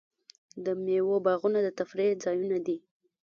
[0.65, 2.77] د میوو باغونه د تفریح ځایونه دي.